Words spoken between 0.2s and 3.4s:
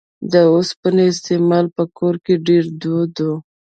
د اوسپنې استعمال په کې ډېر دود و